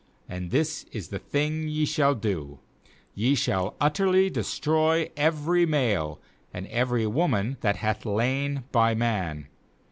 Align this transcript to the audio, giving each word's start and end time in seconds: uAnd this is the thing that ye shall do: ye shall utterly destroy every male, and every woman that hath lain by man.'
uAnd 0.31 0.49
this 0.49 0.83
is 0.91 1.09
the 1.09 1.19
thing 1.19 1.61
that 1.65 1.69
ye 1.69 1.85
shall 1.85 2.15
do: 2.15 2.57
ye 3.13 3.35
shall 3.35 3.75
utterly 3.79 4.31
destroy 4.31 5.07
every 5.15 5.63
male, 5.63 6.19
and 6.51 6.65
every 6.69 7.05
woman 7.05 7.55
that 7.61 7.75
hath 7.75 8.03
lain 8.03 8.63
by 8.71 8.95
man.' 8.95 9.47